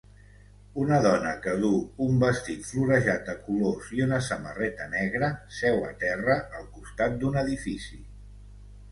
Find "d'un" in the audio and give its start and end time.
7.25-7.37